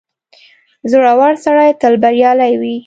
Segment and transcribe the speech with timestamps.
[0.91, 2.75] •زړور سړی تل بریالی وي.